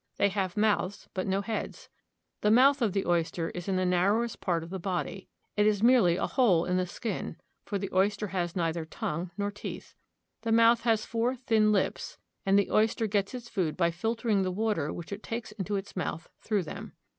[0.17, 1.87] They have mouths, but no heads.
[2.41, 5.27] The mouth of the oyster is in the narrowest portion of the body.
[5.55, 7.35] It is merely a hole in the skin,
[7.65, 9.93] for the oyster has neither tongue nor teeth.
[10.41, 12.17] The mouth has four thin lips,
[12.47, 15.95] and the oyster gets its food by filtering the water which it takes into its
[15.95, 16.93] mouth through them.